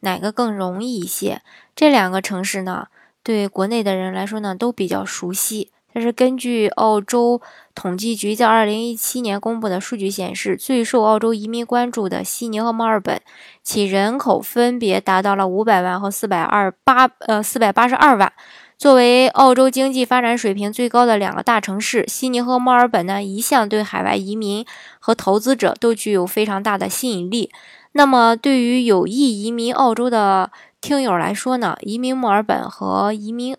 [0.00, 1.42] 哪个更容易一些？
[1.74, 2.88] 这两个城市呢，
[3.22, 5.72] 对国内的人来说呢，都比较熟悉。
[5.98, 7.42] 但是根据澳洲
[7.74, 13.20] 统计局在二零一七年公布的数据显示，最受澳洲移民关注的悉尼和墨尔本，
[13.64, 18.32] 其人口分别达到了五百万和四百二八呃四百八十二万。
[18.76, 24.64] 作为澳洲经济发展水平最高的两个大城市，悉尼和墨尔本呢，一向对海外移民
[25.00, 27.50] 和投资者都具有非常大的吸引力。
[27.90, 33.56] 那么，对于有意移民澳洲的听友来说呢，移民墨尔本和移民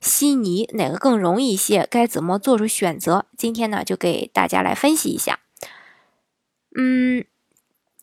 [0.00, 1.86] 悉尼哪个更容易一些？
[1.90, 3.26] 该怎么做出选择？
[3.36, 5.40] 今天呢，就给大家来分析一下。
[6.76, 7.24] 嗯，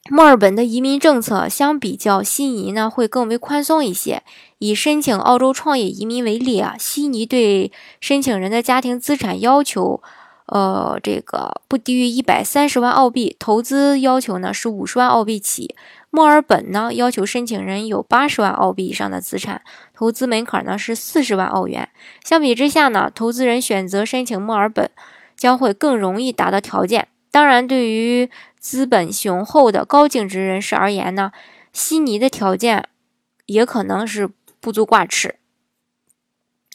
[0.09, 4.23] 墨尔本的移民政策相比较悉尼呢，会更为宽松一些。
[4.57, 10.01] 以申请澳洲创业移民为例啊，悉尼对申请人的家庭资产要求。
[10.45, 15.73] 呃，这个不低于一百三十万澳币，投资要求呢是五十万澳币起。
[16.09, 19.61] 墨尔本呢要求申请人有八十万澳币以上的资产，
[19.93, 21.89] 投资门槛呢是四十万澳元。
[22.25, 24.91] 相比之下呢，投资人选择申请墨尔本
[25.37, 27.07] 将会更容易达到条件。
[27.31, 31.31] 当然，对于资本雄厚的高净值人士而言呢，
[31.71, 32.89] 悉尼的条件
[33.45, 35.37] 也可能是不足挂齿。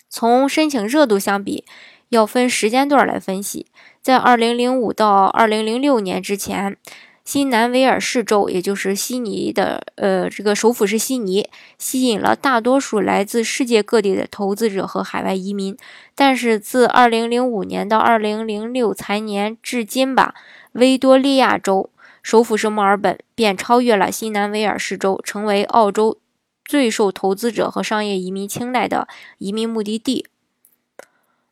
[0.09, 1.67] 从申请热度相比。
[2.09, 3.67] 要分时间段来分析，
[4.01, 6.77] 在二零零五到二零零六年之前，
[7.25, 15.77] 新南威尔士州，也就是悉尼的，呃，这个首府是悉尼，吸引了大多数来自世界各地的投资者和海外移民。
[16.15, 20.35] 但是自二零零五年到二零零六财年至今吧，
[20.73, 21.91] 维多利亚州
[22.23, 26.19] 首府是墨尔本，便超越了新南威尔士州，成为澳洲
[26.65, 29.07] 最受投资者和商业移民青睐的
[29.37, 30.25] 移民目的地。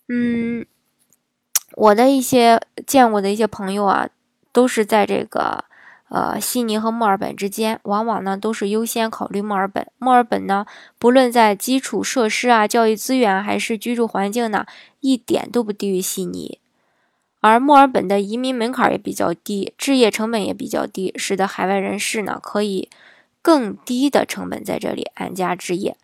[0.08, 0.64] 嗯，
[1.74, 4.08] 我的一些见过的一些朋友啊，
[4.52, 5.64] 都是在这个
[6.08, 9.90] 呃悉尼和墨尔本之间，往往呢都是优先考虑墨尔本。
[9.98, 10.64] 墨尔本呢，
[10.98, 14.64] 不论在基础设施啊、教育资源还是居住环境呢，
[15.00, 16.60] 一点都不低于悉尼。
[17.40, 22.88] 而墨尔本的移民门槛也比较低，置业成本也比较低，使得海外人士呢可以
[23.42, 25.96] 更低的成本在这里安家置业。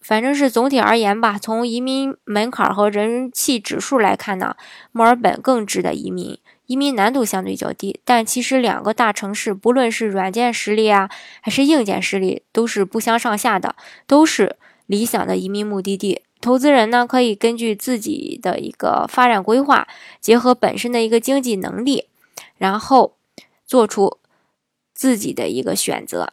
[0.00, 4.56] 反正是总体而言吧，从移民门槛和人气指数来看呢，
[4.92, 8.00] 墨尔本更值得移民，移民难度相对较低。
[8.04, 11.10] 但其实两个大城市，不论是软件实力啊，
[11.40, 13.74] 还是硬件实力，都是不相上下的，
[14.06, 14.56] 都是
[14.86, 16.22] 理想的移民目的地。
[16.40, 19.88] 投资人呢，可以根据自己的一个发展规划，
[20.20, 22.06] 结合本身的一个经济能力，
[22.56, 23.16] 然后
[23.66, 24.18] 做出
[24.94, 26.32] 自己的一个选择。